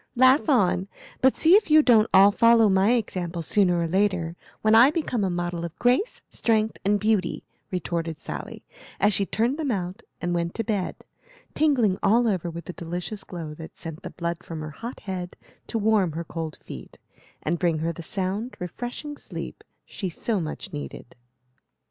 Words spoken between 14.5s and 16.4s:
her hot head to warm her